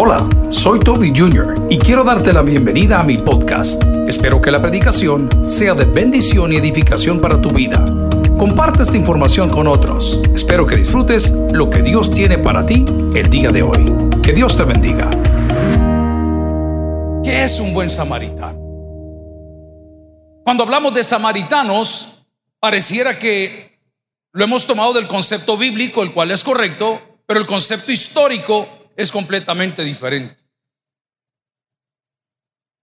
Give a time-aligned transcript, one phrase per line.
[0.00, 1.66] Hola, soy Toby Jr.
[1.68, 3.82] y quiero darte la bienvenida a mi podcast.
[4.06, 7.84] Espero que la predicación sea de bendición y edificación para tu vida.
[8.38, 10.22] Comparte esta información con otros.
[10.32, 13.92] Espero que disfrutes lo que Dios tiene para ti el día de hoy.
[14.22, 15.10] Que Dios te bendiga.
[17.24, 18.56] ¿Qué es un buen samaritano?
[20.44, 22.22] Cuando hablamos de samaritanos,
[22.60, 23.80] pareciera que
[24.30, 29.12] lo hemos tomado del concepto bíblico, el cual es correcto, pero el concepto histórico es
[29.12, 30.42] completamente diferente.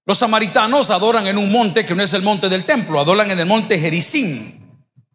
[0.05, 3.39] Los samaritanos adoran en un monte que no es el monte del templo, adoran en
[3.39, 4.61] el monte Gerizim.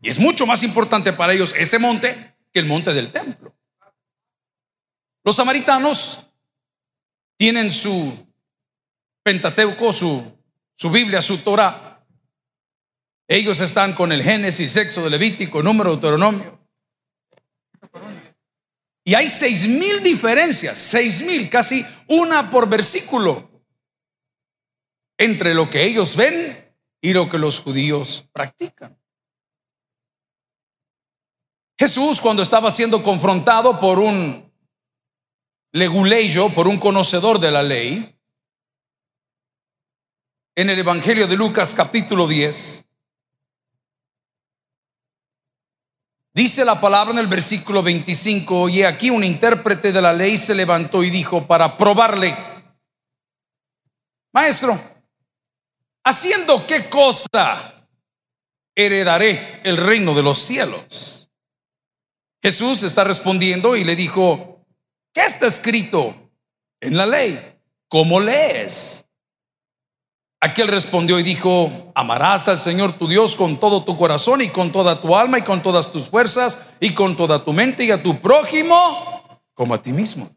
[0.03, 3.57] Y es mucho más importante para ellos ese monte que el monte del templo.
[5.25, 6.27] Los samaritanos
[7.39, 8.13] tienen su
[9.23, 10.39] Pentateuco, su,
[10.77, 12.05] su Biblia, su Torah.
[13.27, 16.60] Ellos están con el Génesis, Sexo, Levítico, Número, Deuteronomio.
[19.11, 23.51] Y hay seis mil diferencias, seis mil, casi una por versículo,
[25.19, 28.97] entre lo que ellos ven y lo que los judíos practican.
[31.77, 34.49] Jesús cuando estaba siendo confrontado por un
[35.73, 38.17] leguleyo, por un conocedor de la ley,
[40.55, 42.87] en el Evangelio de Lucas capítulo 10,
[46.33, 50.55] Dice la palabra en el versículo 25, y aquí un intérprete de la ley se
[50.55, 52.37] levantó y dijo para probarle,
[54.33, 54.81] maestro,
[56.05, 57.85] ¿haciendo qué cosa
[58.77, 61.29] heredaré el reino de los cielos?
[62.41, 64.65] Jesús está respondiendo y le dijo,
[65.13, 66.31] ¿qué está escrito
[66.81, 67.59] en la ley?
[67.89, 69.05] ¿Cómo lees?
[70.43, 74.73] Aquel respondió y dijo, amarás al Señor tu Dios con todo tu corazón y con
[74.73, 78.03] toda tu alma y con todas tus fuerzas y con toda tu mente y a
[78.03, 80.31] tu prójimo como a ti mismo.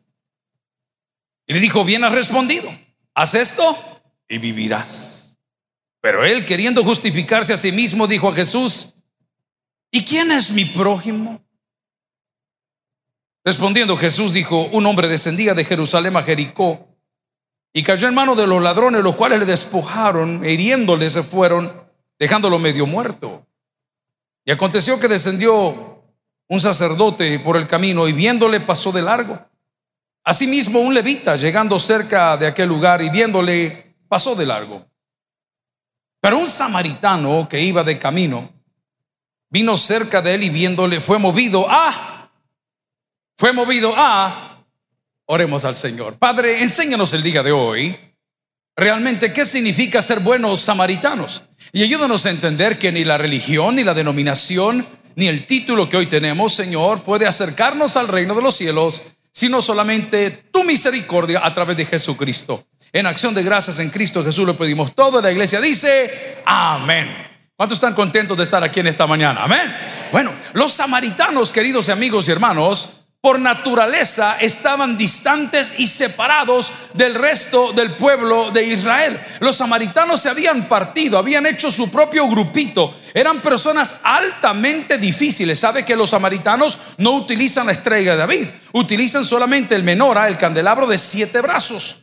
[1.47, 2.69] Y le dijo, bien has respondido,
[3.13, 3.77] haz esto
[4.27, 5.39] y vivirás.
[6.01, 8.93] Pero él, queriendo justificarse a sí mismo, dijo a Jesús,
[9.89, 11.41] ¿y quién es mi prójimo?
[13.45, 16.92] Respondiendo Jesús dijo, un hombre descendía de Jerusalén a Jericó
[17.73, 21.73] y cayó en manos de los ladrones, los cuales le despojaron, hiriéndole se fueron,
[22.19, 23.47] dejándolo medio muerto.
[24.45, 26.03] Y aconteció que descendió
[26.47, 29.39] un sacerdote por el camino y viéndole pasó de largo.
[30.23, 34.85] Asimismo un levita, llegando cerca de aquel lugar y viéndole, pasó de largo.
[36.21, 38.53] Pero un samaritano que iba de camino,
[39.49, 42.31] vino cerca de él y viéndole, fue movido a,
[43.35, 44.52] fue movido a
[45.25, 46.17] Oremos al Señor.
[46.17, 47.97] Padre, enséñanos el día de hoy
[48.75, 51.43] realmente qué significa ser buenos samaritanos.
[51.71, 54.85] Y ayúdanos a entender que ni la religión, ni la denominación,
[55.15, 59.61] ni el título que hoy tenemos, Señor, puede acercarnos al reino de los cielos, sino
[59.61, 62.65] solamente tu misericordia a través de Jesucristo.
[62.91, 65.21] En acción de gracias en Cristo Jesús lo pedimos todo.
[65.21, 67.31] La iglesia dice, amén.
[67.55, 69.43] ¿Cuántos están contentos de estar aquí en esta mañana?
[69.43, 69.73] Amén.
[70.11, 77.71] Bueno, los samaritanos, queridos amigos y hermanos, por naturaleza estaban distantes y separados del resto
[77.71, 79.17] del pueblo de Israel.
[79.39, 82.93] Los samaritanos se habían partido, habían hecho su propio grupito.
[83.13, 85.57] Eran personas altamente difíciles.
[85.57, 90.37] Sabe que los samaritanos no utilizan la estrella de David, utilizan solamente el menora, el
[90.37, 92.02] candelabro de siete brazos.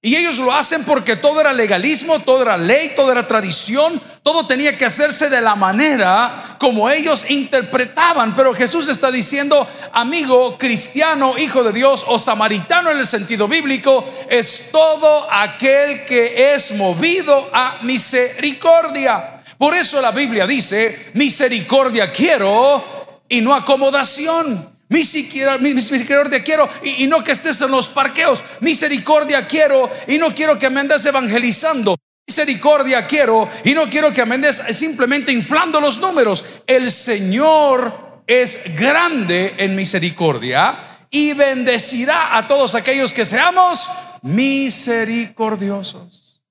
[0.00, 4.46] Y ellos lo hacen porque todo era legalismo, todo era ley, todo era tradición, todo
[4.46, 8.32] tenía que hacerse de la manera como ellos interpretaban.
[8.32, 14.08] Pero Jesús está diciendo, amigo cristiano, hijo de Dios o samaritano en el sentido bíblico,
[14.30, 19.42] es todo aquel que es movido a misericordia.
[19.58, 24.77] Por eso la Biblia dice, misericordia quiero y no acomodación.
[24.88, 28.42] Misericordia quiero y, no que estés en los parqueos.
[28.60, 31.96] Misericordia quiero y no quiero que me andes evangelizando.
[32.26, 36.44] Misericordia quiero y no quiero que me andes simplemente inflando los números.
[36.66, 40.78] El Señor es grande en misericordia
[41.10, 43.88] y bendecirá a todos aquellos que seamos
[44.22, 46.42] misericordiosos.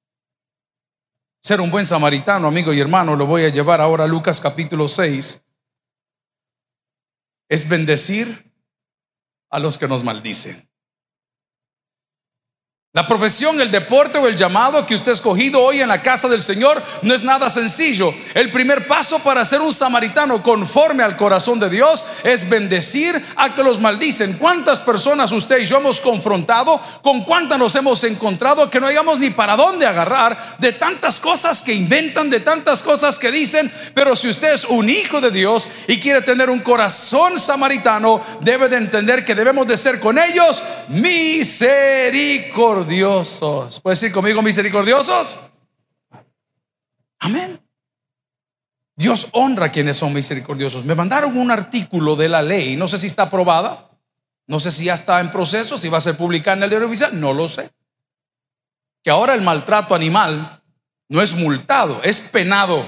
[1.42, 4.88] Ser un buen samaritano, amigo y hermano, lo voy a llevar ahora a Lucas capítulo
[4.88, 5.44] 6
[7.50, 8.54] es bendecir
[9.50, 10.70] a los que nos maldicen.
[12.98, 16.28] La profesión, el deporte o el llamado que usted ha escogido hoy en la casa
[16.28, 18.12] del Señor no es nada sencillo.
[18.34, 23.54] El primer paso para ser un samaritano conforme al corazón de Dios es bendecir a
[23.54, 24.34] que los maldicen.
[24.40, 26.82] ¿Cuántas personas usted y yo hemos confrontado?
[27.04, 31.62] ¿Con cuántas nos hemos encontrado que no hayamos ni para dónde agarrar de tantas cosas
[31.62, 33.72] que inventan, de tantas cosas que dicen?
[33.94, 38.70] Pero si usted es un hijo de Dios y quiere tener un corazón samaritano, debe
[38.70, 43.80] de entender que debemos de ser con ellos misericordiosos misericordiosos.
[43.82, 45.40] ¿Puedes decir conmigo misericordiosos?
[47.20, 47.62] Amén.
[48.96, 50.86] Dios honra a quienes son misericordiosos.
[50.86, 53.92] Me mandaron un artículo de la ley, no sé si está aprobada,
[54.48, 56.88] no sé si ya está en proceso, si va a ser publicada en el diario
[56.88, 57.70] oficial, no lo sé.
[59.04, 60.64] Que ahora el maltrato animal
[61.10, 62.88] no es multado, es penado.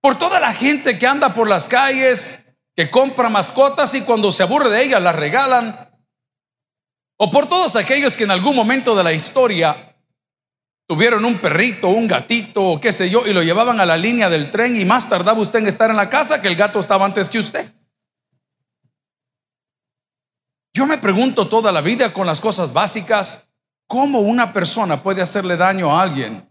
[0.00, 2.44] Por toda la gente que anda por las calles,
[2.74, 5.91] que compra mascotas y cuando se aburre de ellas las regalan,
[7.24, 9.94] o por todos aquellos que en algún momento de la historia
[10.88, 14.28] tuvieron un perrito, un gatito o qué sé yo, y lo llevaban a la línea
[14.28, 17.06] del tren y más tardaba usted en estar en la casa que el gato estaba
[17.06, 17.72] antes que usted.
[20.74, 23.48] Yo me pregunto toda la vida con las cosas básicas,
[23.86, 26.50] ¿cómo una persona puede hacerle daño a alguien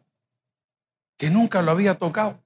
[1.18, 2.42] que nunca lo había tocado?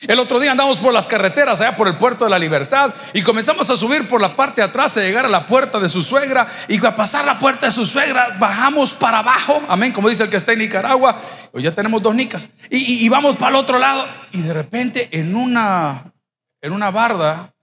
[0.00, 3.22] El otro día andamos por las carreteras allá por el puerto de la libertad y
[3.22, 6.02] comenzamos a subir por la parte de atrás a llegar a la puerta de su
[6.02, 10.24] suegra y a pasar la puerta de su suegra bajamos para abajo, amén, como dice
[10.24, 11.18] el que está en Nicaragua,
[11.50, 15.34] hoy ya tenemos dos nicas y, vamos para el otro lado y de repente en
[15.34, 16.12] una,
[16.60, 17.54] en una barda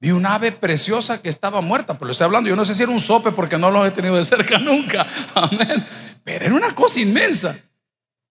[0.00, 2.82] vi un ave preciosa que estaba muerta, pero lo estoy hablando, yo no sé si
[2.82, 5.86] era un sope porque no lo he tenido de cerca nunca, amén,
[6.24, 7.56] pero era una cosa inmensa.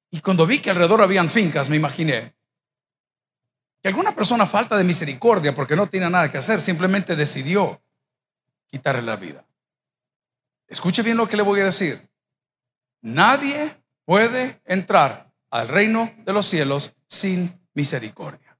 [0.09, 2.36] Y cuando vi que alrededor habían fincas, me imaginé,
[3.81, 7.81] que alguna persona falta de misericordia porque no tiene nada que hacer, simplemente decidió
[8.67, 9.45] quitarle la vida.
[10.67, 12.01] Escuche bien lo que le voy a decir.
[13.01, 18.57] Nadie puede entrar al reino de los cielos sin misericordia.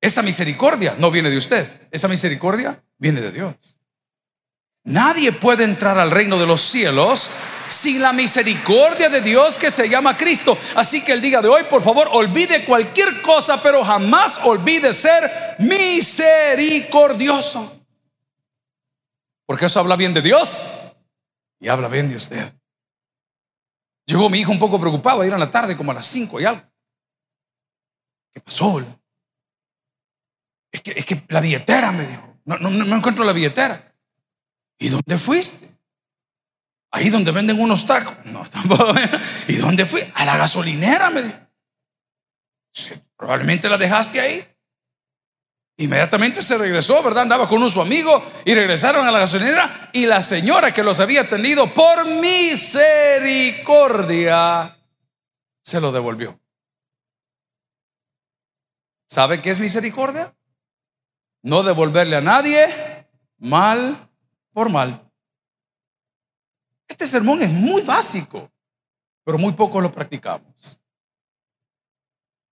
[0.00, 3.78] Esa misericordia no viene de usted, esa misericordia viene de Dios.
[4.84, 7.30] Nadie puede entrar al reino de los cielos
[7.68, 10.56] sin la misericordia de Dios que se llama Cristo.
[10.74, 15.56] Así que el día de hoy, por favor, olvide cualquier cosa, pero jamás olvide ser
[15.58, 17.72] misericordioso.
[19.46, 20.72] Porque eso habla bien de Dios
[21.60, 22.52] y habla bien de usted.
[24.06, 26.44] Llegó mi hijo un poco preocupado ayer en la tarde, como a las 5 y
[26.44, 26.62] algo.
[28.32, 28.84] ¿Qué pasó?
[30.70, 32.22] Es que, es que la billetera me dijo.
[32.44, 33.92] No, no, no encuentro la billetera.
[34.78, 35.75] ¿Y dónde fuiste?
[36.90, 38.16] Ahí donde venden unos tacos.
[38.24, 38.94] No, tampoco.
[39.48, 40.02] ¿Y dónde fui?
[40.14, 41.46] A la gasolinera, me
[43.16, 44.46] probablemente la dejaste ahí.
[45.78, 47.24] Inmediatamente se regresó, ¿verdad?
[47.24, 51.00] Andaba con un su amigo y regresaron a la gasolinera y la señora que los
[51.00, 54.78] había tenido por misericordia
[55.62, 56.40] se lo devolvió.
[59.06, 60.34] ¿Sabe qué es misericordia?
[61.42, 63.06] No devolverle a nadie
[63.38, 64.08] mal
[64.52, 65.05] por mal.
[66.88, 68.50] Este sermón es muy básico,
[69.24, 70.80] pero muy poco lo practicamos.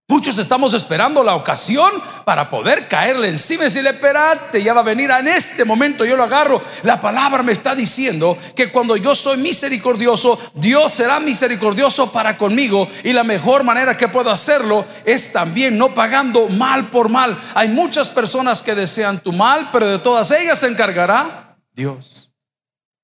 [0.06, 1.90] Muchos estamos esperando la ocasión
[2.26, 6.14] para poder caerle encima y decirle, espérate, ya va a venir en este momento, yo
[6.14, 6.60] lo agarro.
[6.82, 12.86] La palabra me está diciendo que cuando yo soy misericordioso, Dios será misericordioso para conmigo.
[13.02, 17.38] Y la mejor manera que puedo hacerlo es también no pagando mal por mal.
[17.54, 22.34] Hay muchas personas que desean tu mal, pero de todas ellas se encargará Dios.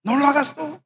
[0.04, 0.78] No lo hagas tú.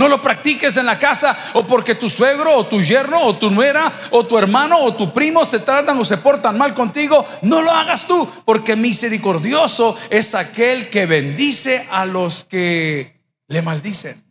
[0.00, 3.50] No lo practiques en la casa o porque tu suegro o tu yerno o tu
[3.50, 7.26] nuera o tu hermano o tu primo se tratan o se portan mal contigo.
[7.42, 14.24] No lo hagas tú porque misericordioso es aquel que bendice a los que le maldicen.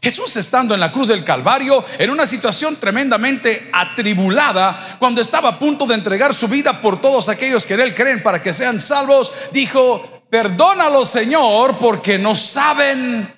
[0.00, 5.58] Jesús estando en la cruz del Calvario, en una situación tremendamente atribulada, cuando estaba a
[5.58, 8.80] punto de entregar su vida por todos aquellos que en Él creen para que sean
[8.80, 13.35] salvos, dijo, perdónalo Señor porque no saben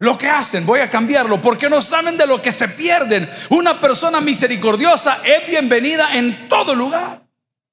[0.00, 3.28] lo que hacen, voy a cambiarlo, porque no saben de lo que se pierden.
[3.50, 7.22] Una persona misericordiosa es bienvenida en todo lugar.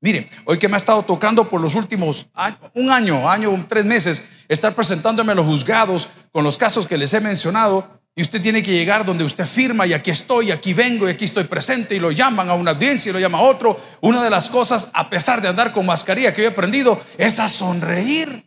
[0.01, 2.27] Miren, hoy que me ha estado tocando por los últimos
[2.73, 7.13] un año, año, tres meses, estar presentándome a los juzgados con los casos que les
[7.13, 11.07] he mencionado, y usted tiene que llegar donde usted firma y aquí estoy, aquí vengo
[11.07, 13.79] y aquí estoy presente y lo llaman a una audiencia y lo llama a otro.
[14.01, 17.47] Una de las cosas, a pesar de andar con mascarilla que he aprendido, es a
[17.47, 18.46] sonreír.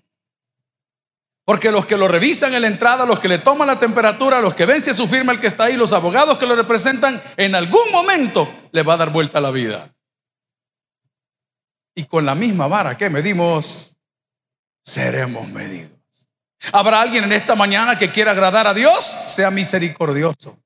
[1.50, 4.54] Porque los que lo revisan en la entrada, los que le toman la temperatura, los
[4.54, 7.56] que ven si su firma el que está ahí, los abogados que lo representan, en
[7.56, 9.92] algún momento le va a dar vuelta la vida.
[11.92, 13.96] Y con la misma vara que medimos,
[14.84, 15.90] seremos medidos.
[16.70, 20.56] Habrá alguien en esta mañana que quiera agradar a Dios, sea misericordioso.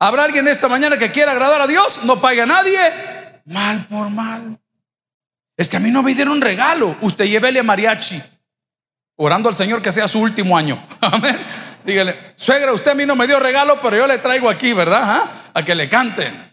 [0.00, 2.80] Habrá alguien en esta mañana que quiera agradar a Dios, no pague a nadie
[3.44, 4.58] mal por mal.
[5.56, 6.96] Es que a mí no me dieron regalo.
[7.02, 8.20] Usted llévele a mariachi,
[9.18, 10.82] orando al Señor que sea su último año.
[11.00, 11.38] Amén.
[11.84, 15.02] Dígale, suegra, usted a mí no me dio regalo, pero yo le traigo aquí, ¿verdad?
[15.04, 15.30] ¿Ah?
[15.54, 16.48] A que le canten.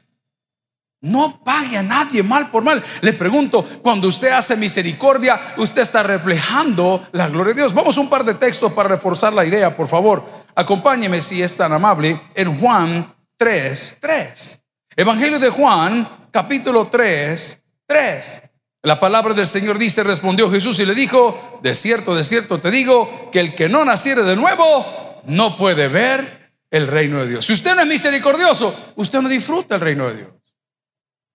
[1.02, 2.84] No pague a nadie mal por mal.
[3.02, 7.74] Le pregunto, cuando usted hace misericordia, usted está reflejando la gloria de Dios.
[7.74, 10.26] Vamos a un par de textos para reforzar la idea, por favor.
[10.56, 14.64] Acompáñeme si es tan amable en Juan 3, 3.
[14.96, 18.44] Evangelio de Juan, capítulo 3, 3.
[18.86, 22.70] La palabra del Señor dice, respondió Jesús y le dijo, de cierto, de cierto te
[22.70, 27.48] digo, que el que no naciere de nuevo no puede ver el reino de Dios.
[27.48, 30.30] Si usted no es misericordioso, usted no disfruta el reino de Dios.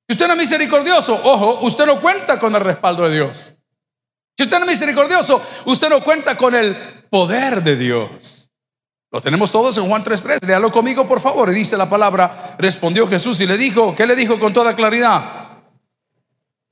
[0.07, 3.57] Si usted no es misericordioso, ojo, usted no cuenta con el respaldo de Dios.
[4.39, 6.77] Si usted no es misericordioso, usted no cuenta con el
[7.11, 8.53] poder de Dios.
[9.11, 10.47] Lo tenemos todos en Juan 3.3.
[10.47, 11.51] Léalo conmigo, por favor.
[11.51, 15.50] Y dice la palabra, respondió Jesús y le dijo, ¿qué le dijo con toda claridad?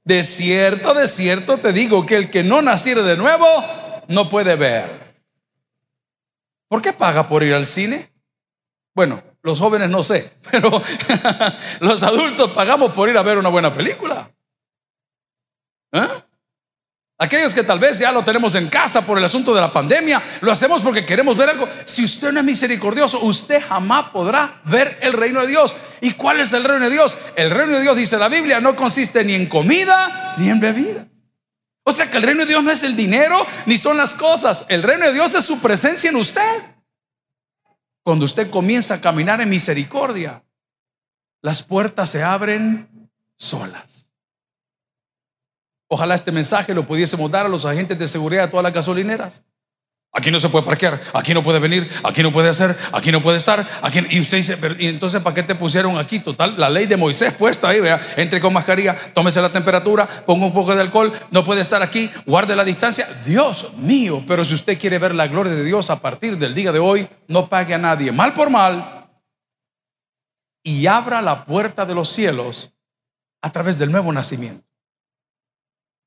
[0.08, 3.46] De cierto, de cierto te digo que el que no naciere de nuevo
[4.08, 5.20] no puede ver.
[6.66, 8.10] ¿Por qué paga por ir al cine?
[8.94, 10.82] Bueno, los jóvenes no sé, pero
[11.80, 14.32] los adultos pagamos por ir a ver una buena película.
[15.92, 16.08] ¿Eh?
[17.20, 20.22] Aquellos que tal vez ya lo tenemos en casa por el asunto de la pandemia,
[20.40, 21.68] lo hacemos porque queremos ver algo.
[21.84, 25.74] Si usted no es misericordioso, usted jamás podrá ver el reino de Dios.
[26.00, 27.18] ¿Y cuál es el reino de Dios?
[27.34, 31.08] El reino de Dios, dice la Biblia, no consiste ni en comida ni en bebida.
[31.82, 34.64] O sea que el reino de Dios no es el dinero ni son las cosas.
[34.68, 36.62] El reino de Dios es su presencia en usted.
[38.04, 40.44] Cuando usted comienza a caminar en misericordia,
[41.42, 44.07] las puertas se abren solas.
[45.88, 49.42] Ojalá este mensaje lo pudiésemos dar a los agentes de seguridad de todas las gasolineras.
[50.10, 53.20] Aquí no se puede parquear, aquí no puede venir, aquí no puede hacer, aquí no
[53.20, 53.66] puede estar.
[53.82, 56.18] Aquí, y usted dice, ¿y entonces para qué te pusieron aquí?
[56.18, 60.46] Total, la ley de Moisés puesta ahí, vea, entre con mascarilla, tómese la temperatura, ponga
[60.46, 63.06] un poco de alcohol, no puede estar aquí, guarde la distancia.
[63.26, 66.72] Dios mío, pero si usted quiere ver la gloria de Dios a partir del día
[66.72, 68.98] de hoy, no pague a nadie mal por mal
[70.62, 72.74] y abra la puerta de los cielos
[73.42, 74.67] a través del nuevo nacimiento.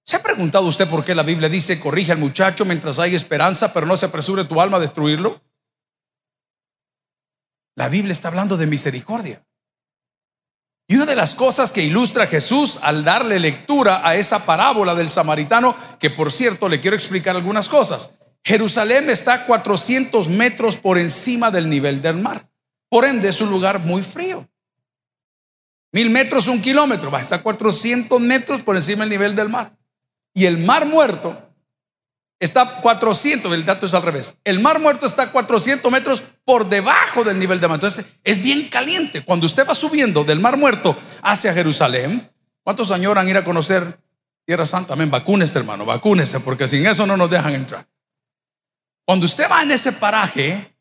[0.04, 3.72] ¿Se ha preguntado usted por qué la Biblia dice, corrige al muchacho mientras hay esperanza,
[3.74, 5.42] pero no se apresure tu alma a destruirlo?
[7.76, 9.46] La Biblia está hablando de misericordia.
[10.88, 15.08] Y una de las cosas que ilustra Jesús al darle lectura a esa parábola del
[15.08, 18.20] samaritano, que por cierto le quiero explicar algunas cosas.
[18.44, 22.50] Jerusalén está a 400 metros por encima del nivel del mar.
[22.90, 24.50] Por ende es un lugar muy frío.
[25.94, 29.78] Mil metros, un kilómetro, estar 400 metros por encima del nivel del mar.
[30.34, 31.52] Y el mar muerto
[32.40, 34.36] está 400, el dato es al revés.
[34.44, 37.76] El mar muerto está 400 metros por debajo del nivel de mar.
[37.76, 39.24] Entonces es bien caliente.
[39.24, 42.32] Cuando usted va subiendo del mar muerto hacia Jerusalén,
[42.64, 44.00] ¿cuántos añoran ir a conocer
[44.46, 44.94] Tierra Santa?
[44.94, 47.88] Amén, vacúnese hermano, vacúnese, porque sin eso no nos dejan entrar.
[49.06, 50.76] Cuando usted va en ese paraje,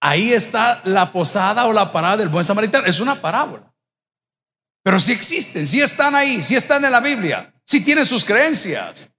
[0.00, 2.86] ahí está la posada o la parada del buen samaritano.
[2.86, 3.72] Es una parábola.
[4.82, 9.12] Pero si existen, si están ahí, si están en la Biblia si tiene sus creencias.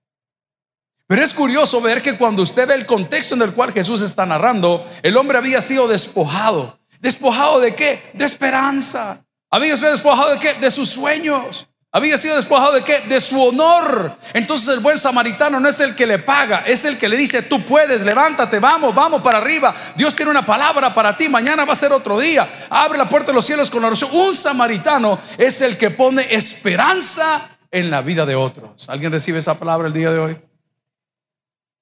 [1.07, 4.25] Pero es curioso ver que cuando usted ve el contexto en el cual Jesús está
[4.25, 6.77] narrando, el hombre había sido despojado.
[6.99, 8.11] ¿Despojado de qué?
[8.13, 9.23] De esperanza.
[9.49, 10.55] Había sido despojado de qué?
[10.55, 11.65] De sus sueños.
[11.93, 12.99] Había sido despojado de qué?
[13.07, 14.17] De su honor.
[14.33, 17.43] Entonces el buen samaritano no es el que le paga, es el que le dice,
[17.43, 19.73] tú puedes, levántate, vamos, vamos para arriba.
[19.95, 22.67] Dios tiene una palabra para ti, mañana va a ser otro día.
[22.69, 24.09] Abre la puerta de los cielos con la oración.
[24.11, 28.87] Un samaritano es el que pone esperanza en la vida de otros.
[28.89, 30.41] ¿Alguien recibe esa palabra el día de hoy?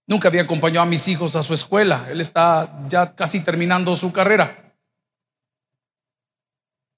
[0.08, 2.08] Nunca había acompañado a mis hijos a su escuela.
[2.10, 4.76] Él está ya casi terminando su carrera.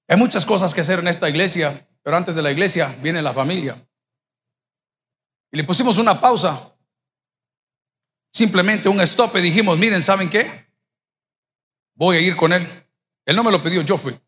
[0.08, 3.32] Hay muchas cosas que hacer en esta iglesia, pero antes de la iglesia viene la
[3.32, 3.86] familia.
[5.50, 6.74] Y le pusimos una pausa.
[8.32, 10.66] Simplemente un stop y dijimos, miren, ¿saben qué?
[11.94, 12.66] Voy a ir con él.
[13.24, 14.18] Él no me lo pidió, yo fui.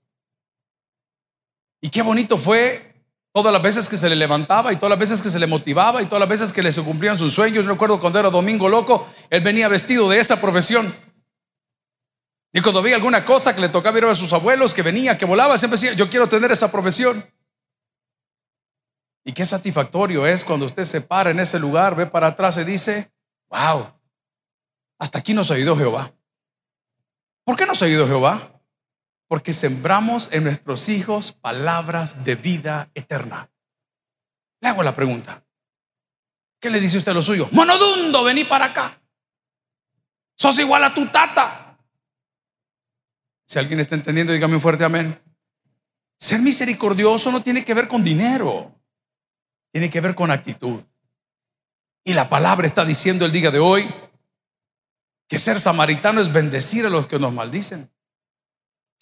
[1.80, 2.93] Y qué bonito fue
[3.34, 6.00] Todas las veces que se le levantaba y todas las veces que se le motivaba
[6.00, 7.64] y todas las veces que le se cumplían sus sueños.
[7.64, 10.94] Yo recuerdo cuando era Domingo Loco, él venía vestido de esa profesión.
[12.52, 15.24] Y cuando veía alguna cosa que le tocaba ir a sus abuelos, que venía, que
[15.24, 17.28] volaba, siempre decía, yo quiero tener esa profesión.
[19.24, 22.62] Y qué satisfactorio es cuando usted se para en ese lugar, ve para atrás y
[22.62, 23.10] dice,
[23.48, 23.88] wow,
[25.00, 26.14] hasta aquí nos ido Jehová.
[27.42, 28.53] ¿Por qué nos ido Jehová?
[29.28, 33.50] Porque sembramos en nuestros hijos palabras de vida eterna.
[34.60, 35.44] Le hago la pregunta.
[36.60, 37.48] ¿Qué le dice usted a lo suyo?
[37.52, 39.00] Monodundo, vení para acá.
[40.36, 41.78] Sos igual a tu tata.
[43.46, 45.20] Si alguien está entendiendo, dígame un fuerte amén.
[46.18, 48.74] Ser misericordioso no tiene que ver con dinero,
[49.72, 50.82] tiene que ver con actitud.
[52.04, 53.94] Y la palabra está diciendo el día de hoy
[55.28, 57.90] que ser samaritano es bendecir a los que nos maldicen.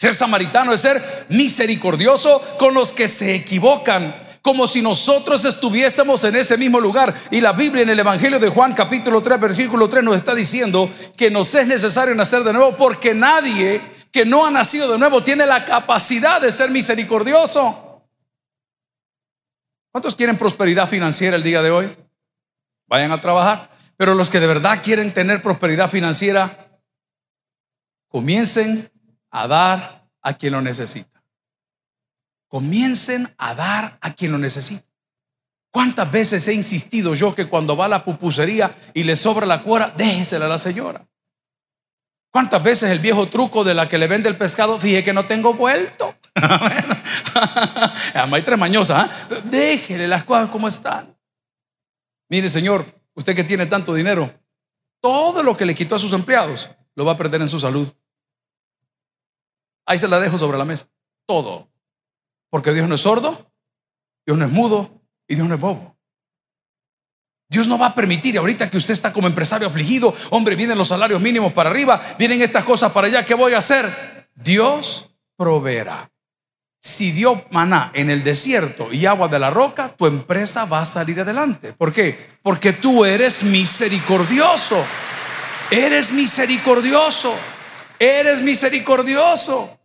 [0.03, 6.35] Ser samaritano es ser misericordioso con los que se equivocan, como si nosotros estuviésemos en
[6.35, 7.15] ese mismo lugar.
[7.31, 10.91] Y la Biblia en el Evangelio de Juan capítulo 3, versículo 3 nos está diciendo
[11.17, 13.81] que nos es necesario nacer de nuevo porque nadie
[14.11, 18.03] que no ha nacido de nuevo tiene la capacidad de ser misericordioso.
[19.93, 21.97] ¿Cuántos quieren prosperidad financiera el día de hoy?
[22.89, 23.71] Vayan a trabajar.
[23.97, 26.81] Pero los que de verdad quieren tener prosperidad financiera,
[28.09, 28.91] comiencen
[29.33, 31.23] a dar a quien lo necesita.
[32.47, 34.87] Comiencen a dar a quien lo necesita.
[35.73, 39.63] ¿Cuántas veces he insistido yo que cuando va a la pupusería y le sobra la
[39.63, 41.09] cuora, déjesela a la señora?
[42.31, 45.27] ¿Cuántas veces el viejo truco de la que le vende el pescado, fije que no
[45.27, 46.15] tengo vuelto?
[48.15, 49.43] Hay tres mañosas, ¿eh?
[49.45, 51.17] déjele las cosas como están.
[52.29, 54.33] Mire, señor, usted que tiene tanto dinero,
[55.01, 57.89] todo lo que le quitó a sus empleados lo va a perder en su salud.
[59.87, 60.89] Ahí se la dejo sobre la mesa.
[61.27, 61.69] Todo.
[62.51, 63.51] Porque Dios no es sordo,
[64.27, 65.97] Dios no es mudo y Dios no es bobo.
[67.49, 70.89] Dios no va a permitir ahorita que usted está como empresario afligido, hombre, vienen los
[70.89, 74.31] salarios mínimos para arriba, vienen estas cosas para allá, ¿qué voy a hacer?
[74.35, 76.11] Dios proveerá.
[76.81, 80.87] Si dio maná en el desierto y agua de la roca, tu empresa va a
[80.87, 81.75] salir adelante.
[81.75, 82.19] ¿Por qué?
[82.43, 84.83] Porque tú eres misericordioso.
[85.71, 87.35] Eres misericordioso.
[88.03, 89.79] Eres misericordioso.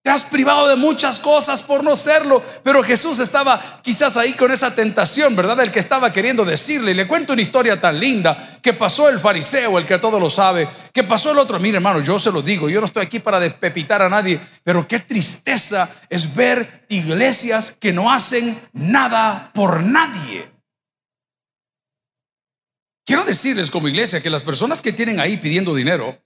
[0.00, 4.52] Te has privado de muchas cosas por no serlo, pero Jesús estaba quizás ahí con
[4.52, 5.58] esa tentación, ¿verdad?
[5.58, 6.92] El que estaba queriendo decirle.
[6.92, 10.30] Y le cuento una historia tan linda que pasó el fariseo, el que todo lo
[10.30, 11.58] sabe, que pasó el otro.
[11.58, 14.86] Mire, hermano, yo se lo digo, yo no estoy aquí para despepitar a nadie, pero
[14.86, 20.48] qué tristeza es ver iglesias que no hacen nada por nadie.
[23.04, 26.22] Quiero decirles como iglesia que las personas que tienen ahí pidiendo dinero,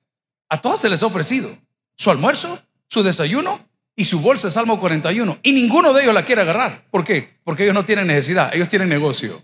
[0.53, 1.49] a todas se les ha ofrecido
[1.97, 3.67] su almuerzo, su desayuno
[3.97, 5.39] y su bolsa de Salmo 41.
[5.43, 6.85] Y ninguno de ellos la quiere agarrar.
[6.91, 7.39] ¿Por qué?
[7.43, 9.43] Porque ellos no tienen necesidad, ellos tienen negocio.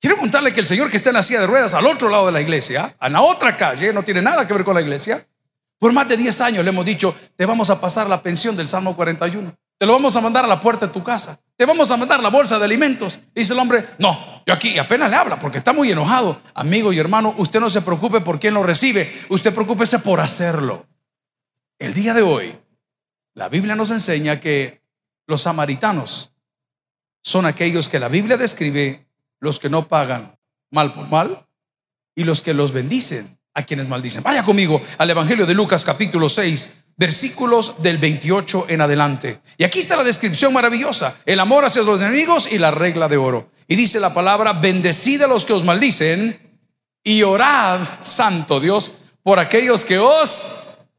[0.00, 2.24] Quiero contarle que el señor que está en la silla de ruedas al otro lado
[2.24, 5.26] de la iglesia, en la otra calle, no tiene nada que ver con la iglesia,
[5.78, 8.68] por más de 10 años le hemos dicho, te vamos a pasar la pensión del
[8.68, 9.54] Salmo 41.
[9.76, 11.38] Te lo vamos a mandar a la puerta de tu casa.
[11.56, 13.18] Te vamos a mandar la bolsa de alimentos.
[13.34, 16.42] dice el hombre, no, yo aquí apenas le habla porque está muy enojado.
[16.52, 19.10] Amigo y hermano, usted no se preocupe por quién lo recibe.
[19.30, 20.86] Usted preocúpese por hacerlo.
[21.78, 22.58] El día de hoy,
[23.32, 24.82] la Biblia nos enseña que
[25.26, 26.32] los samaritanos
[27.22, 29.06] son aquellos que la Biblia describe
[29.40, 30.38] los que no pagan
[30.70, 31.46] mal por mal
[32.14, 34.22] y los que los bendicen a quienes maldicen.
[34.22, 39.40] Vaya conmigo al Evangelio de Lucas capítulo 6, versículos del 28 en adelante.
[39.58, 43.16] Y aquí está la descripción maravillosa, el amor hacia los enemigos y la regla de
[43.16, 43.50] oro.
[43.68, 46.38] Y dice la palabra, bendecid a los que os maldicen
[47.04, 50.48] y orad, santo Dios, por aquellos que os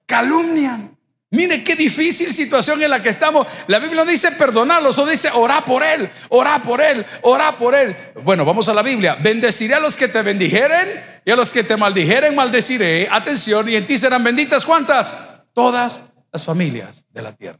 [0.05, 0.97] calumnian.
[1.29, 3.45] Mire qué difícil situación en la que estamos.
[3.67, 7.75] La Biblia no dice perdonarlos, o dice orá por él, orá por él, orá por
[7.75, 7.95] él.
[8.23, 9.17] Bueno, vamos a la Biblia.
[9.21, 13.09] Bendeciré a los que te bendijeren y a los que te maldijeren, maldeciré.
[13.11, 15.13] Atención, y en ti serán benditas cuántas?
[15.57, 17.57] Todas las familias de la tierra.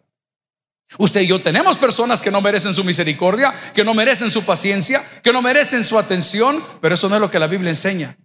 [1.00, 5.04] Usted y yo tenemos personas que no merecen su misericordia, que no merecen su paciencia,
[5.24, 8.16] que no merecen su atención, pero eso no es lo que la Biblia enseña.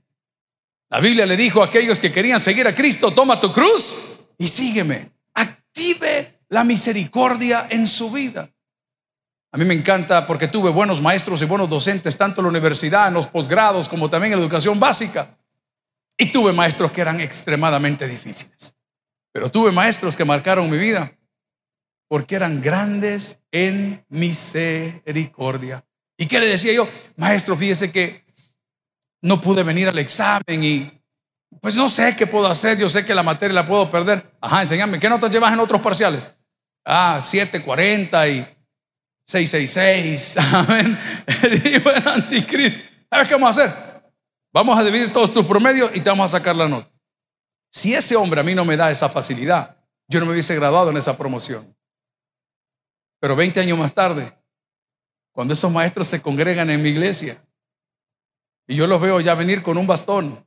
[0.90, 3.96] La Biblia le dijo a aquellos que querían seguir a Cristo, toma tu cruz
[4.37, 5.11] y sígueme.
[5.32, 8.50] Active la misericordia en su vida.
[9.52, 13.08] A mí me encanta porque tuve buenos maestros y buenos docentes, tanto en la universidad,
[13.08, 15.35] en los posgrados, como también en la educación básica.
[16.18, 18.76] Y tuve maestros que eran extremadamente difíciles.
[19.33, 21.16] Pero tuve maestros que marcaron mi vida
[22.12, 25.83] porque eran grandes en misericordia.
[26.18, 26.87] ¿Y qué le decía yo?
[27.16, 28.23] Maestro, fíjese que
[29.23, 31.03] no pude venir al examen y
[31.61, 34.31] pues no sé qué puedo hacer, yo sé que la materia la puedo perder.
[34.42, 36.35] Ajá, enséñame, ¿qué notas llevas en otros parciales?
[36.85, 38.47] Ah, 740 y
[39.25, 40.37] 666.
[40.53, 40.99] Amén.
[41.42, 42.83] El anticristo.
[43.09, 44.12] ¿Sabes qué vamos a hacer?
[44.53, 46.91] Vamos a dividir todos tus promedios y te vamos a sacar la nota.
[47.72, 50.90] Si ese hombre a mí no me da esa facilidad, yo no me hubiese graduado
[50.90, 51.74] en esa promoción.
[53.18, 54.37] Pero 20 años más tarde,
[55.32, 57.42] cuando esos maestros se congregan en mi iglesia
[58.66, 60.46] y yo los veo ya venir con un bastón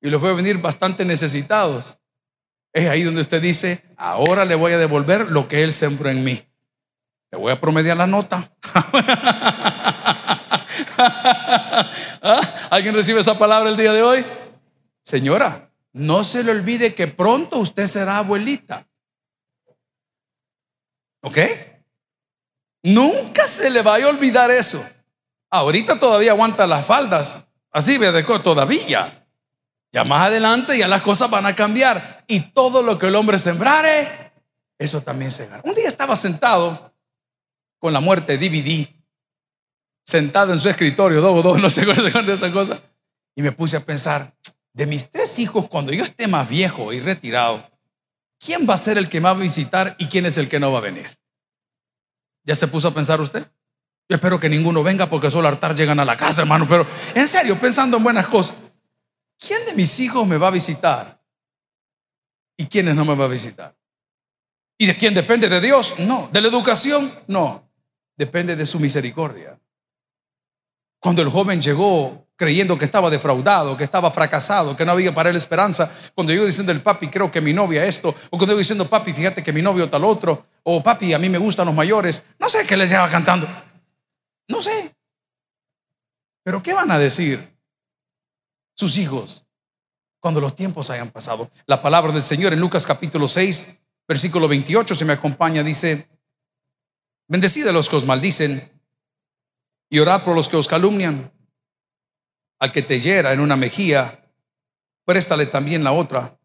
[0.00, 1.98] y los veo venir bastante necesitados,
[2.72, 6.22] es ahí donde usted dice, ahora le voy a devolver lo que él sembró en
[6.22, 6.46] mí.
[7.32, 8.52] Le voy a promediar la nota.
[12.22, 12.68] ¿Ah?
[12.70, 14.24] ¿Alguien recibe esa palabra el día de hoy?
[15.02, 18.86] Señora, no se le olvide que pronto usted será abuelita.
[21.22, 21.38] ¿Ok?
[22.82, 24.82] Nunca se le vaya a olvidar eso.
[25.50, 27.46] Ahorita todavía aguanta las faldas.
[27.70, 27.98] Así,
[28.42, 29.26] todavía.
[29.92, 32.24] Ya más adelante ya las cosas van a cambiar.
[32.28, 34.32] Y todo lo que el hombre sembrare,
[34.78, 35.62] eso también se gana.
[35.64, 36.94] Un día estaba sentado
[37.78, 38.88] con la muerte DVD,
[40.04, 42.80] sentado en su escritorio, dos, dos, no sé cuál de esa cosa.
[43.34, 44.32] Y me puse a pensar,
[44.72, 47.68] de mis tres hijos, cuando yo esté más viejo y retirado,
[48.38, 50.60] ¿quién va a ser el que me va a visitar y quién es el que
[50.60, 51.18] no va a venir?
[52.44, 53.46] ¿Ya se puso a pensar usted?
[54.08, 56.66] Yo espero que ninguno venga porque solo altar llegan a la casa, hermano.
[56.68, 58.56] Pero en serio, pensando en buenas cosas,
[59.38, 61.22] ¿quién de mis hijos me va a visitar?
[62.56, 63.76] ¿Y quiénes no me va a visitar?
[64.76, 65.48] ¿Y de quién depende?
[65.48, 65.94] ¿De Dios?
[65.98, 66.28] No.
[66.32, 67.12] ¿De la educación?
[67.26, 67.70] No.
[68.16, 69.60] Depende de su misericordia.
[70.98, 75.28] Cuando el joven llegó creyendo que estaba defraudado, que estaba fracasado, que no había para
[75.28, 78.56] él esperanza, cuando yo diciendo el papi, creo que mi novia esto, o cuando yo
[78.56, 81.74] diciendo papi, fíjate que mi novio tal otro, o papi, a mí me gustan los
[81.74, 83.46] mayores, no sé qué les lleva cantando,
[84.48, 84.96] no sé.
[86.42, 87.46] Pero ¿qué van a decir
[88.74, 89.46] sus hijos
[90.18, 91.50] cuando los tiempos hayan pasado?
[91.66, 96.08] La palabra del Señor en Lucas capítulo 6, versículo 28, se me acompaña, dice,
[97.28, 98.80] bendecid los que os maldicen
[99.90, 101.30] y orad por los que os calumnian.
[102.60, 104.22] Al que te hiera en una mejilla,
[105.06, 106.38] préstale también la otra.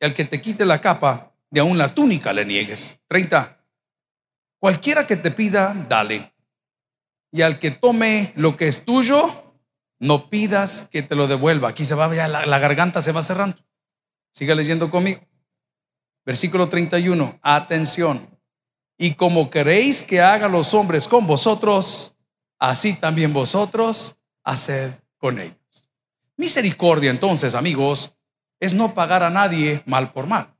[0.00, 3.00] Y al que te quite la capa, de aún la túnica le niegues.
[3.08, 3.58] 30.
[4.60, 6.32] Cualquiera que te pida, dale.
[7.32, 9.54] Y al que tome lo que es tuyo,
[9.98, 11.70] no pidas que te lo devuelva.
[11.70, 13.58] Aquí se va, ya la, la garganta se va cerrando.
[14.32, 15.20] Siga leyendo conmigo.
[16.24, 17.40] Versículo 31.
[17.42, 18.28] Atención.
[18.96, 22.16] Y como queréis que hagan los hombres con vosotros,
[22.60, 25.88] así también vosotros haced con ellos.
[26.36, 28.16] Misericordia entonces, amigos,
[28.58, 30.52] es no pagar a nadie mal por mal.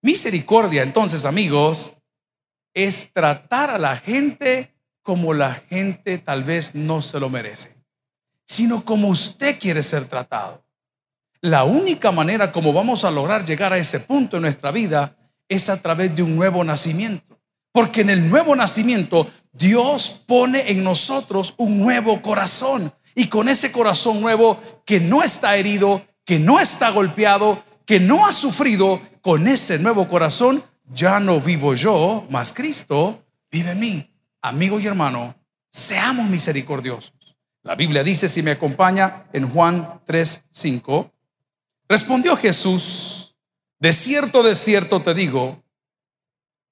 [0.00, 1.94] Misericordia entonces, amigos,
[2.72, 7.76] es tratar a la gente como la gente tal vez no se lo merece,
[8.46, 10.64] sino como usted quiere ser tratado.
[11.42, 15.68] La única manera como vamos a lograr llegar a ese punto en nuestra vida es
[15.68, 17.38] a través de un nuevo nacimiento.
[17.72, 22.90] Porque en el nuevo nacimiento Dios pone en nosotros un nuevo corazón.
[23.14, 28.26] Y con ese corazón nuevo que no está herido, que no está golpeado, que no
[28.26, 34.10] ha sufrido, con ese nuevo corazón ya no vivo yo, mas Cristo vive en mí.
[34.42, 35.34] Amigo y hermano,
[35.70, 37.14] seamos misericordiosos.
[37.62, 41.10] La Biblia dice, si me acompaña en Juan 3, 5,
[41.88, 43.34] respondió Jesús,
[43.78, 45.62] de cierto, de cierto te digo,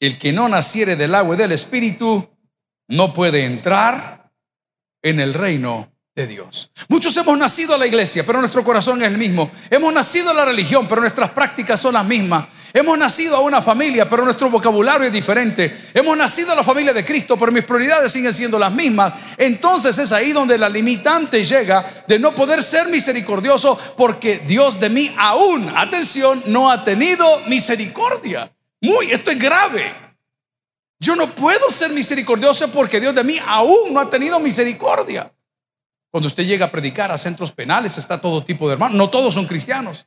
[0.00, 2.28] el que no naciere del agua y del espíritu
[2.88, 4.32] no puede entrar
[5.00, 6.70] en el reino de Dios.
[6.88, 9.50] Muchos hemos nacido a la iglesia, pero nuestro corazón es el mismo.
[9.70, 12.46] Hemos nacido a la religión, pero nuestras prácticas son las mismas.
[12.74, 15.74] Hemos nacido a una familia, pero nuestro vocabulario es diferente.
[15.94, 19.14] Hemos nacido a la familia de Cristo, pero mis prioridades siguen siendo las mismas.
[19.38, 24.90] Entonces es ahí donde la limitante llega de no poder ser misericordioso porque Dios de
[24.90, 28.52] mí aún, atención, no ha tenido misericordia.
[28.82, 29.94] Muy, esto es grave.
[31.00, 35.32] Yo no puedo ser misericordioso porque Dios de mí aún no ha tenido misericordia.
[36.12, 38.98] Cuando usted llega a predicar a centros penales, está todo tipo de hermanos.
[38.98, 40.06] No todos son cristianos.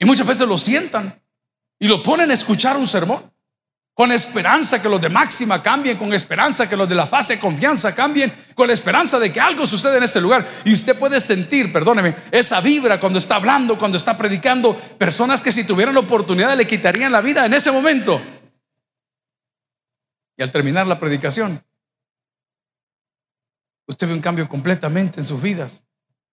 [0.00, 1.22] Y muchas veces lo sientan
[1.78, 3.32] y lo ponen a escuchar un sermón
[3.94, 7.40] con esperanza que los de máxima cambien, con esperanza que los de la fase de
[7.40, 10.44] confianza cambien, con la esperanza de que algo suceda en ese lugar.
[10.64, 15.52] Y usted puede sentir, perdóneme, esa vibra cuando está hablando, cuando está predicando, personas que
[15.52, 18.20] si tuvieran la oportunidad le quitarían la vida en ese momento.
[20.36, 21.62] Y al terminar la predicación,
[23.90, 25.84] usted ve un cambio completamente en sus vidas.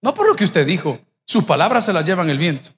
[0.02, 2.70] No por lo que usted dijo, sus palabras se las llevan el viento.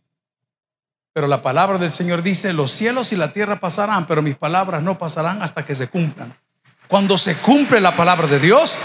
[1.14, 4.82] Pero la palabra del Señor dice, los cielos y la tierra pasarán, pero mis palabras
[4.82, 6.34] no pasarán hasta que se cumplan.
[6.88, 8.78] Cuando se cumple la palabra de Dios,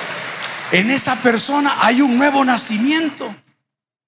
[0.73, 3.35] en esa persona hay un nuevo nacimiento.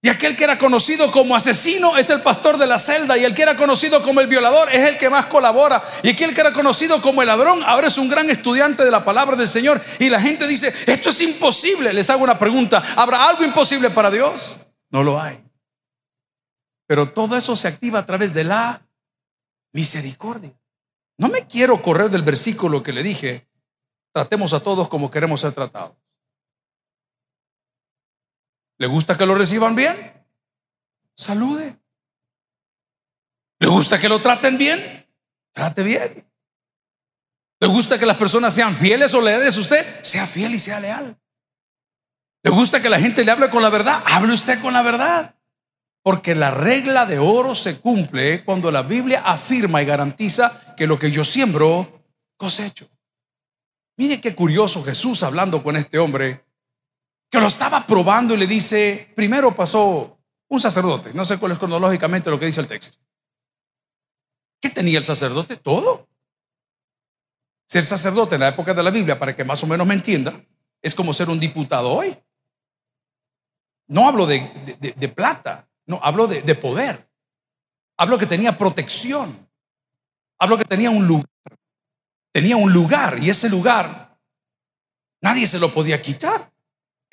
[0.06, 3.18] Y aquel que era conocido como asesino es el pastor de la celda.
[3.18, 5.82] Y el que era conocido como el violador es el que más colabora.
[6.04, 9.04] Y aquel que era conocido como el ladrón ahora es un gran estudiante de la
[9.04, 9.82] palabra del Señor.
[9.98, 11.92] Y la gente dice, esto es imposible.
[11.92, 12.84] Les hago una pregunta.
[12.94, 14.60] ¿Habrá algo imposible para Dios?
[14.90, 15.42] No lo hay.
[16.86, 18.86] Pero todo eso se activa a través de la
[19.72, 20.52] misericordia.
[21.18, 23.48] No me quiero correr del versículo que le dije,
[24.12, 25.96] tratemos a todos como queremos ser tratados.
[28.78, 30.12] ¿Le gusta que lo reciban bien?
[31.14, 31.78] Salude.
[33.58, 35.06] ¿Le gusta que lo traten bien?
[35.52, 36.26] Trate bien.
[37.58, 40.04] ¿Le gusta que las personas sean fieles o leales a usted?
[40.04, 41.18] Sea fiel y sea leal.
[42.42, 44.02] ¿Le gusta que la gente le hable con la verdad?
[44.04, 45.34] Hable usted con la verdad.
[46.02, 50.98] Porque la regla de oro se cumple cuando la Biblia afirma y garantiza que lo
[50.98, 52.04] que yo siembro,
[52.36, 52.88] cosecho.
[53.96, 56.44] Mire qué curioso Jesús hablando con este hombre,
[57.30, 61.58] que lo estaba probando y le dice, primero pasó un sacerdote, no sé cuál es
[61.58, 62.98] cronológicamente lo que dice el texto.
[64.60, 65.56] ¿Qué tenía el sacerdote?
[65.56, 66.08] Todo.
[67.66, 70.40] Ser sacerdote en la época de la Biblia, para que más o menos me entienda,
[70.80, 72.16] es como ser un diputado hoy.
[73.88, 77.08] No hablo de, plata, no, hablo de, poder.
[77.96, 79.48] Hablo que tenía protección.
[80.38, 81.28] Hablo que tenía un lugar.
[82.32, 84.18] Tenía un lugar y ese lugar
[85.22, 86.52] nadie se lo podía quitar.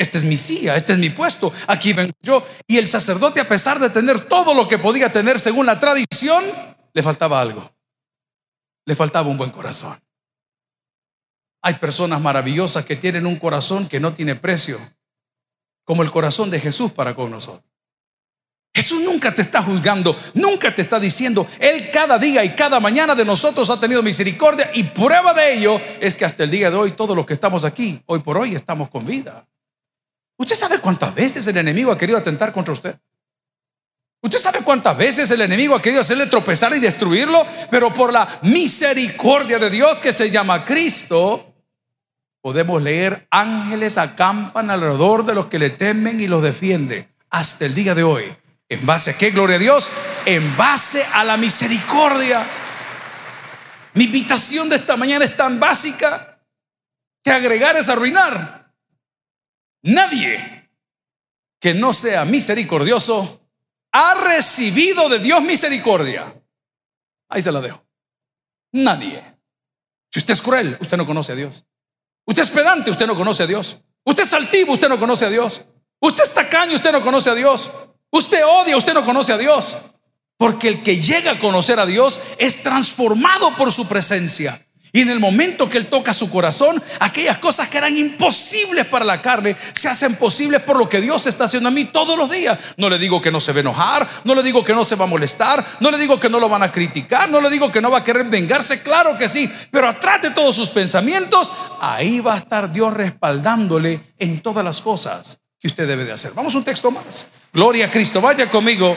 [0.04, 2.46] Este es mi silla, este es mi puesto, aquí vengo yo.
[2.68, 6.44] Y el sacerdote, a pesar de tener todo lo que podía tener según la tradición,
[6.94, 7.72] le faltaba algo.
[8.86, 9.98] Le faltaba un buen corazón.
[11.62, 14.78] Hay personas maravillosas que tienen un corazón que no tiene precio,
[15.86, 17.72] como el corazón de Jesús para con nosotros.
[18.76, 23.16] Jesús nunca te está juzgando, nunca te está diciendo, Él cada día y cada mañana
[23.16, 26.76] de nosotros ha tenido misericordia y prueba de ello es que hasta el día de
[26.76, 29.48] hoy todos los que estamos aquí, hoy por hoy estamos con vida.
[30.44, 33.00] ¿Usted sabe cuántas veces el enemigo ha querido atentar contra usted?
[34.22, 37.48] ¿Usted sabe cuántas veces el enemigo ha querido hacerle tropezar y destruirlo?
[37.72, 41.54] Pero por la misericordia de Dios que se llama Cristo,
[42.42, 47.74] podemos leer ángeles acampan alrededor de los que le temen y los defiende hasta el
[47.74, 48.36] día de hoy.
[48.68, 49.32] ¿En base a qué?
[49.32, 49.90] Gloria a Dios.
[50.26, 52.46] En base a la misericordia.
[53.94, 56.38] Mi invitación de esta mañana es tan básica
[57.24, 58.63] que agregar es arruinar.
[59.84, 60.70] Nadie
[61.60, 63.42] que no sea misericordioso
[63.92, 66.34] ha recibido de Dios misericordia.
[67.30, 67.86] Ahí se la dejo.
[68.72, 69.24] Nadie.
[70.12, 71.66] Si usted es cruel, usted no conoce a Dios.
[72.26, 73.80] Usted es pedante, usted no conoce a Dios.
[74.04, 75.64] Usted es altivo, usted no conoce a Dios.
[76.00, 77.72] Usted es tacaño, usted no conoce a Dios.
[78.10, 79.78] Usted odia, usted no conoce a Dios.
[80.38, 84.68] Porque el que llega a conocer a Dios es transformado por su presencia.
[84.96, 89.04] Y en el momento que Él toca su corazón, aquellas cosas que eran imposibles para
[89.04, 92.30] la carne se hacen posibles por lo que Dios está haciendo a mí todos los
[92.30, 92.60] días.
[92.78, 94.96] No le digo que no se va a enojar, no le digo que no se
[94.96, 97.72] va a molestar, no le digo que no lo van a criticar, no le digo
[97.72, 101.52] que no va a querer vengarse, claro que sí, pero atrás de todos sus pensamientos,
[101.82, 106.34] ahí va a estar Dios respaldándole en todas las cosas que usted debe de hacer.
[106.36, 107.26] Vamos a un texto más.
[107.52, 108.96] Gloria a Cristo, vaya conmigo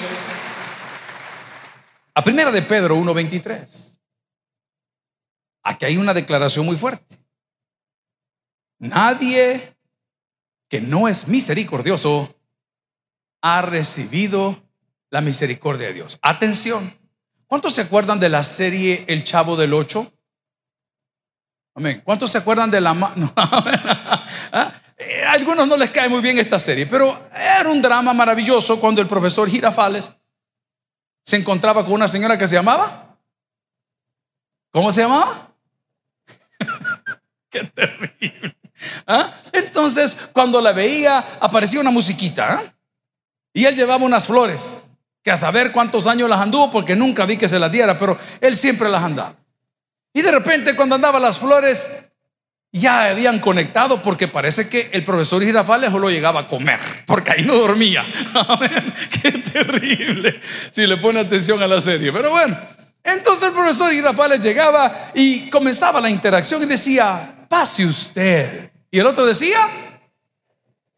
[2.15, 3.96] a primera de Pedro 1.23.
[5.67, 7.19] Aquí hay una declaración muy fuerte.
[8.79, 9.77] Nadie
[10.69, 12.37] que no es misericordioso
[13.43, 14.63] ha recibido
[15.11, 16.21] la misericordia de Dios.
[16.23, 16.97] Atención.
[17.49, 20.13] ¿Cuántos se acuerdan de la serie El Chavo del Ocho?
[21.75, 22.01] Amén.
[22.05, 22.95] ¿Cuántos se acuerdan de la...
[23.17, 24.73] No, ¿Ah?
[24.97, 29.01] Eh, algunos no les cae muy bien esta serie, pero era un drama maravilloso cuando
[29.01, 30.13] el profesor Girafales
[31.25, 33.03] se encontraba con una señora que se llamaba...
[34.71, 35.56] ¿Cómo se llamaba?
[37.75, 38.57] Terrible.
[39.07, 39.35] ¿Ah?
[39.53, 42.53] Entonces, cuando la veía, aparecía una musiquita.
[42.55, 42.75] ¿ah?
[43.53, 44.85] Y él llevaba unas flores,
[45.23, 48.19] que a saber cuántos años las anduvo, porque nunca vi que se las diera, pero
[48.41, 49.35] él siempre las andaba.
[50.13, 52.09] Y de repente, cuando andaba las flores,
[52.73, 57.45] ya habían conectado, porque parece que el profesor Girafales solo llegaba a comer, porque ahí
[57.45, 58.05] no dormía.
[59.23, 60.41] Qué terrible.
[60.71, 62.13] Si le pone atención a la serie.
[62.13, 62.57] Pero bueno,
[63.07, 68.73] entonces el profesor Girafales llegaba y comenzaba la interacción y decía, pase usted.
[68.91, 69.69] Y el otro decía,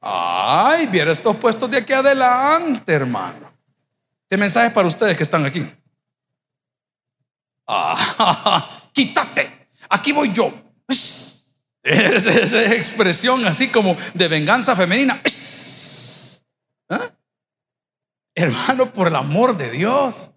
[0.00, 3.52] ay, viera estos puestos de aquí adelante, hermano.
[4.22, 5.70] Este mensaje es para ustedes que están aquí.
[7.66, 10.52] Ah, quítate, aquí voy yo.
[11.82, 15.20] Esa expresión así como de venganza femenina.
[16.88, 17.10] ¿Ah?
[18.34, 20.30] Hermano, por el amor de Dios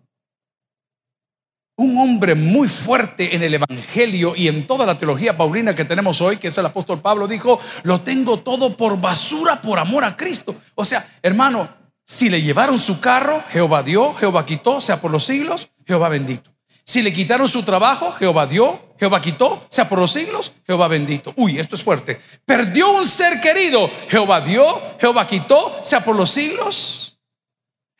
[1.81, 6.21] un hombre muy fuerte en el Evangelio y en toda la teología paulina que tenemos
[6.21, 10.15] hoy, que es el apóstol Pablo, dijo, lo tengo todo por basura por amor a
[10.15, 10.55] Cristo.
[10.75, 11.69] O sea, hermano,
[12.05, 16.51] si le llevaron su carro, Jehová dio, Jehová quitó, sea por los siglos, Jehová bendito.
[16.83, 21.33] Si le quitaron su trabajo, Jehová dio, Jehová quitó, sea por los siglos, Jehová bendito.
[21.35, 22.19] Uy, esto es fuerte.
[22.45, 24.65] Perdió un ser querido, Jehová dio,
[24.99, 27.10] Jehová quitó, sea por los siglos,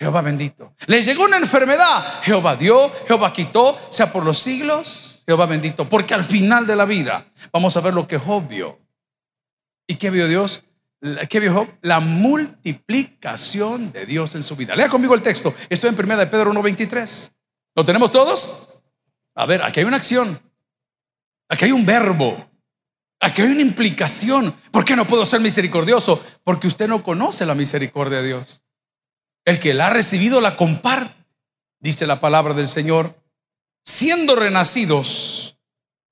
[0.01, 0.73] Jehová bendito.
[0.87, 2.23] Le llegó una enfermedad.
[2.23, 5.87] Jehová dio, Jehová quitó, sea por los siglos, Jehová bendito.
[5.87, 8.79] Porque al final de la vida vamos a ver lo que Job vio.
[9.85, 10.63] ¿Y qué vio Dios?
[11.29, 11.67] ¿Qué vio Job?
[11.83, 14.75] La multiplicación de Dios en su vida.
[14.75, 15.53] Lea conmigo el texto.
[15.69, 17.33] Estoy en 1 de Pedro 1.23.
[17.75, 18.69] ¿Lo tenemos todos?
[19.35, 20.39] A ver, aquí hay una acción.
[21.47, 22.49] Aquí hay un verbo.
[23.19, 24.51] Aquí hay una implicación.
[24.71, 26.23] ¿Por qué no puedo ser misericordioso?
[26.43, 28.60] Porque usted no conoce la misericordia de Dios.
[29.51, 31.13] El que la ha recibido la comparte,
[31.81, 33.21] dice la palabra del Señor,
[33.83, 35.57] siendo renacidos,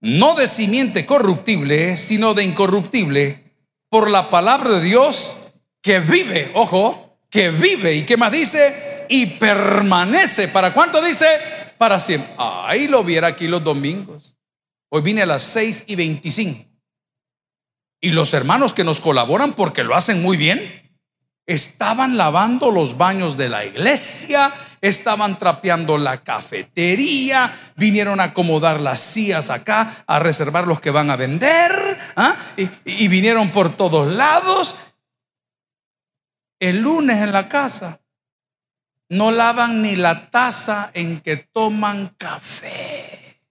[0.01, 3.55] no de simiente corruptible, sino de incorruptible,
[3.87, 9.25] por la palabra de Dios que vive, ojo, que vive y que más dice, y
[9.25, 10.49] permanece.
[10.49, 11.25] ¿Para cuánto dice?
[11.77, 12.33] Para siempre.
[12.37, 14.35] Ahí lo viera aquí los domingos.
[14.89, 16.65] Hoy vine a las 6 y 25.
[18.01, 20.88] Y los hermanos que nos colaboran porque lo hacen muy bien,
[21.49, 28.99] estaban lavando los baños de la iglesia, estaban trapeando la cafetería, vinieron a acomodar las
[28.99, 31.71] sillas acá, a reservar los que van a vender,
[32.15, 32.35] ¿ah?
[32.55, 34.75] y, y vinieron por todos lados.
[36.59, 37.99] El lunes en la casa
[39.09, 43.41] no lavan ni la taza en que toman café.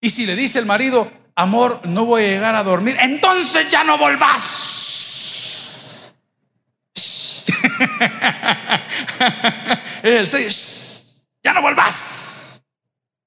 [0.00, 3.84] Y si le dice el marido, amor, no voy a llegar a dormir, entonces ya
[3.84, 6.14] no volvás.
[10.02, 10.26] el
[11.42, 12.62] ya no volvás.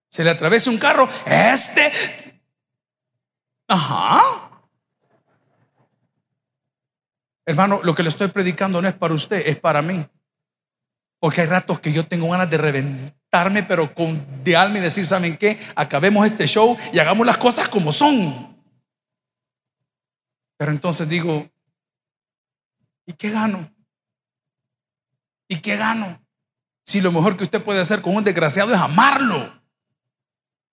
[0.09, 1.91] Se le atraviesa un carro, este.
[3.67, 4.45] Ajá.
[7.45, 10.05] Hermano, lo que le estoy predicando no es para usted, es para mí.
[11.25, 15.07] Porque hay ratos que yo tengo ganas de reventarme, pero con de alma y decir,
[15.07, 15.59] ¿saben qué?
[15.75, 18.55] Acabemos este show y hagamos las cosas como son.
[20.55, 21.49] Pero entonces digo,
[23.07, 23.73] ¿y qué gano?
[25.47, 26.23] ¿Y qué gano?
[26.83, 29.51] Si lo mejor que usted puede hacer con un desgraciado es amarlo.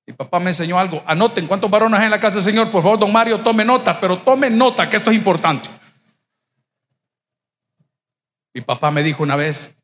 [0.06, 1.02] Mi papá me enseñó algo.
[1.06, 2.70] Anoten cuántos varones hay en la casa Señor.
[2.70, 5.70] Por favor, don Mario, tome nota, pero tome nota que esto es importante.
[8.52, 9.82] Mi papá me dijo una vez,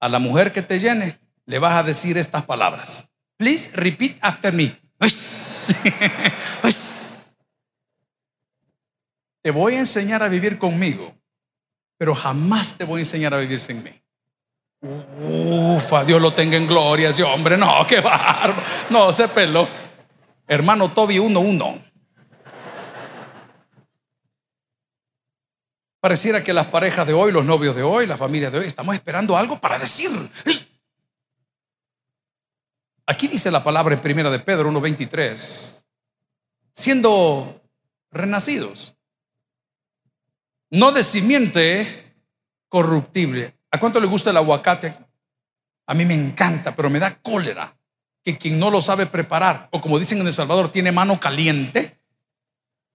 [0.00, 3.10] a la mujer que te llene, le vas a decir estas palabras.
[3.36, 4.78] Please repeat after me.
[9.42, 11.14] te voy a enseñar a vivir conmigo,
[11.96, 13.90] pero jamás te voy a enseñar a vivir sin mí.
[14.80, 17.56] Ufa, Dios lo tenga en gloria ese hombre.
[17.56, 18.62] No, qué barba.
[18.90, 19.68] No, se peló.
[20.46, 21.87] Hermano Toby 1-1.
[26.08, 28.94] Pareciera que las parejas de hoy, los novios de hoy, las familias de hoy, estamos
[28.94, 30.08] esperando algo para decir.
[33.04, 35.84] Aquí dice la palabra en primera de Pedro 1.23,
[36.72, 37.60] siendo
[38.10, 38.96] renacidos,
[40.70, 42.16] no de simiente
[42.70, 43.58] corruptible.
[43.70, 44.96] ¿A cuánto le gusta el aguacate?
[45.88, 47.76] A mí me encanta, pero me da cólera
[48.24, 52.00] que quien no lo sabe preparar, o como dicen en El Salvador, tiene mano caliente.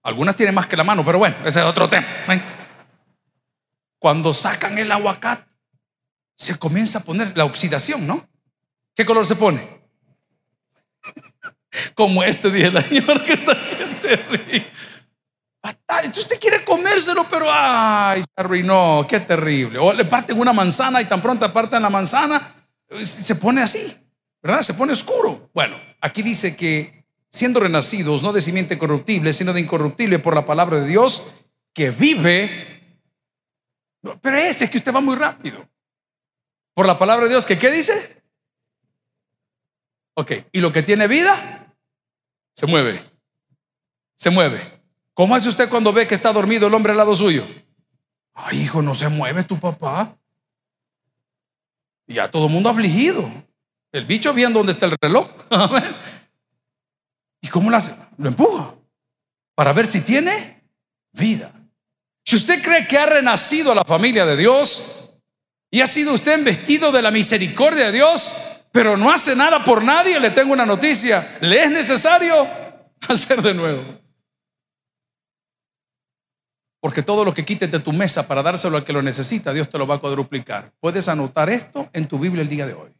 [0.02, 2.08] Algunas tienen más que la mano, pero bueno, ese es otro tema.
[4.04, 5.50] Cuando sacan el aguacate,
[6.36, 8.28] se comienza a poner la oxidación, ¿no?
[8.94, 9.66] ¿Qué color se pone?
[11.94, 14.70] Como este día la señora que está aquí terrible.
[15.88, 19.78] Entonces usted quiere comérselo, pero ay, se arruinó, qué terrible.
[19.78, 22.66] O le parten una manzana y tan pronto apartan la manzana,
[23.02, 23.90] se pone así,
[24.42, 24.60] ¿verdad?
[24.60, 25.48] Se pone oscuro.
[25.54, 30.44] Bueno, aquí dice que siendo renacidos, no de simiente corruptible, sino de incorruptible por la
[30.44, 31.24] palabra de Dios,
[31.72, 32.73] que vive
[34.20, 35.68] pero ese es que usted va muy rápido.
[36.74, 38.22] Por la palabra de Dios, que qué dice?
[40.14, 41.74] Ok, y lo que tiene vida,
[42.52, 43.04] se mueve.
[44.14, 44.82] Se mueve.
[45.12, 47.46] ¿Cómo hace usted cuando ve que está dormido el hombre al lado suyo?
[48.34, 50.16] Ay, hijo, no se mueve tu papá.
[52.06, 53.30] Y ya todo mundo afligido.
[53.92, 55.30] El bicho viendo dónde está el reloj.
[57.40, 57.96] ¿Y cómo lo hace?
[58.18, 58.74] Lo empuja
[59.54, 60.62] para ver si tiene
[61.12, 61.52] vida.
[62.24, 65.10] Si usted cree que ha renacido a la familia de Dios
[65.70, 68.32] y ha sido usted investido de la misericordia de Dios,
[68.72, 71.36] pero no hace nada por nadie, le tengo una noticia.
[71.40, 72.48] Le es necesario
[73.08, 74.00] hacer de nuevo.
[76.80, 79.70] Porque todo lo que quites de tu mesa para dárselo al que lo necesita, Dios
[79.70, 80.72] te lo va a cuadruplicar.
[80.80, 82.90] Puedes anotar esto en tu Biblia el día de hoy.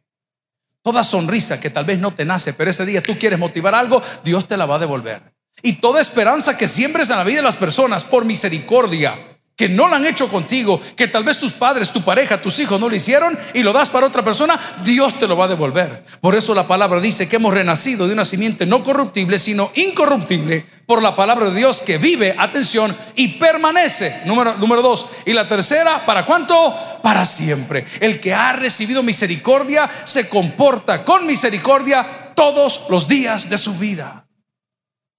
[0.81, 4.01] Toda sonrisa que tal vez no te nace, pero ese día tú quieres motivar algo,
[4.23, 5.34] Dios te la va a devolver.
[5.61, 9.17] Y toda esperanza que siembres en la vida de las personas por misericordia,
[9.55, 12.79] que no la han hecho contigo, que tal vez tus padres, tu pareja, tus hijos
[12.79, 16.03] no lo hicieron y lo das para otra persona, Dios te lo va a devolver.
[16.19, 20.65] Por eso la palabra dice que hemos renacido de una simiente no corruptible, sino incorruptible,
[20.85, 24.21] por la palabra de Dios que vive, atención, y permanece.
[24.25, 25.07] Número, número dos.
[25.25, 26.75] Y la tercera, ¿para cuánto?
[27.01, 27.85] Para siempre.
[28.01, 34.24] El que ha recibido misericordia se comporta con misericordia todos los días de su vida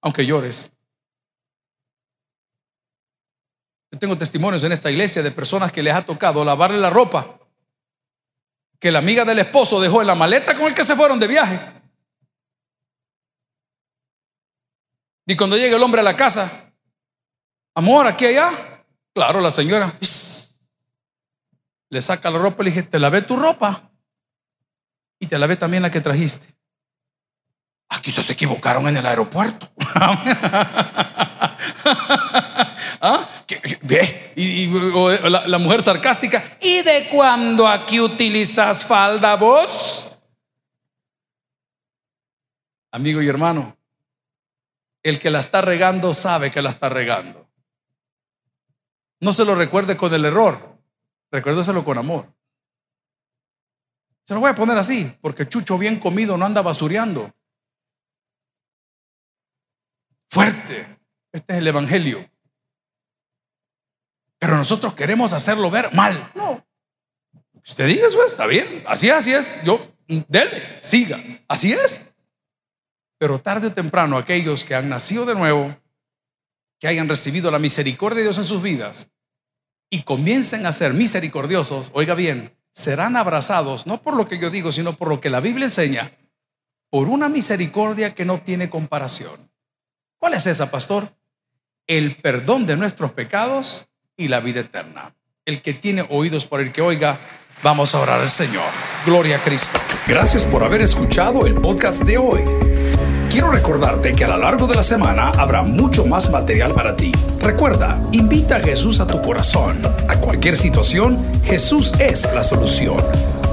[0.01, 0.71] aunque llores.
[3.91, 7.39] Yo tengo testimonios en esta iglesia de personas que les ha tocado lavarle la ropa
[8.79, 11.27] que la amiga del esposo dejó en la maleta con el que se fueron de
[11.27, 11.59] viaje.
[15.25, 16.71] Y cuando llega el hombre a la casa,
[17.73, 18.77] amor, aquí allá,
[19.17, 19.97] Claro, la señora
[21.89, 23.89] le saca la ropa y le dije, te lavé tu ropa
[25.19, 26.55] y te lavé también la que trajiste.
[27.89, 29.69] Aquí se equivocaron en el aeropuerto.
[32.99, 33.27] ¿Ah?
[34.35, 34.67] Y,
[35.29, 40.11] la, la, mujer sarcástica, ¿y de cuándo aquí utilizas falda vos?
[42.91, 43.77] Amigo y hermano,
[45.03, 47.47] el que la está regando sabe que la está regando.
[49.19, 50.77] No se lo recuerde con el error,
[51.31, 52.31] recuérdeselo con amor.
[54.23, 57.33] Se lo voy a poner así, porque Chucho bien comido no anda basureando.
[60.29, 60.97] Fuerte.
[61.31, 62.29] Este es el Evangelio.
[64.39, 66.31] Pero nosotros queremos hacerlo ver mal.
[66.35, 66.65] No.
[67.53, 68.83] Usted diga eso, está bien.
[68.87, 69.61] Así, así es.
[69.63, 71.19] Yo, dele, siga.
[71.47, 72.13] Así es.
[73.17, 75.75] Pero tarde o temprano aquellos que han nacido de nuevo,
[76.79, 79.09] que hayan recibido la misericordia de Dios en sus vidas
[79.89, 84.71] y comiencen a ser misericordiosos, oiga bien, serán abrazados no por lo que yo digo,
[84.71, 86.11] sino por lo que la Biblia enseña,
[86.91, 89.46] por una misericordia que no tiene comparación.
[90.19, 91.09] ¿Cuál es esa, pastor?
[91.85, 95.15] El perdón de nuestros pecados y la vida eterna.
[95.45, 97.17] El que tiene oídos por el que oiga,
[97.63, 98.65] vamos a orar al Señor.
[99.05, 99.79] Gloria a Cristo.
[100.07, 102.41] Gracias por haber escuchado el podcast de hoy.
[103.29, 107.11] Quiero recordarte que a lo largo de la semana habrá mucho más material para ti.
[107.39, 109.81] Recuerda, invita a Jesús a tu corazón.
[110.07, 112.97] A cualquier situación, Jesús es la solución.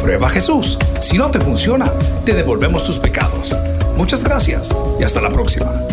[0.01, 0.79] Prueba Jesús.
[1.01, 1.93] Si no te funciona,
[2.25, 3.55] te devolvemos tus pecados.
[3.97, 5.84] Muchas gracias y hasta la próxima.